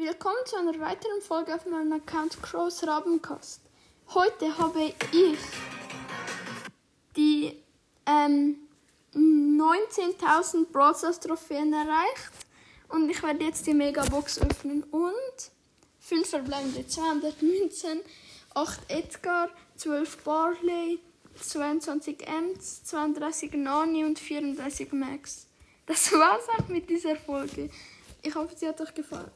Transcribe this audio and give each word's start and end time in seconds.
Willkommen 0.00 0.36
zu 0.44 0.54
einer 0.54 0.78
weiteren 0.78 1.20
Folge 1.20 1.52
auf 1.52 1.66
meinem 1.66 1.92
Account 1.94 2.40
Crows 2.40 2.86
Rabencast. 2.86 3.60
Heute 4.14 4.56
habe 4.56 4.84
ich 4.84 5.38
die 7.16 7.60
ähm, 8.06 8.58
19.000 9.12 10.66
Brawl 10.70 10.94
Trophäen 10.94 11.72
erreicht 11.72 12.30
und 12.90 13.10
ich 13.10 13.20
werde 13.24 13.44
jetzt 13.44 13.66
die 13.66 13.74
Megabox 13.74 14.40
öffnen 14.40 14.84
und 14.84 15.50
5 15.98 16.30
verbleibende 16.30 16.86
200 16.86 17.42
Münzen, 17.42 18.00
8 18.54 18.78
Edgar, 18.86 19.48
12 19.74 20.22
Barley, 20.22 21.00
22 21.42 22.24
Ems, 22.24 22.84
32 22.84 23.52
Nani 23.54 24.04
und 24.04 24.20
34 24.20 24.92
Max. 24.92 25.48
Das 25.86 26.12
war's 26.12 26.48
auch 26.56 26.68
mit 26.68 26.88
dieser 26.88 27.16
Folge. 27.16 27.68
Ich 28.22 28.34
hoffe, 28.36 28.54
sie 28.56 28.68
hat 28.68 28.80
euch 28.80 28.94
gefallen. 28.94 29.30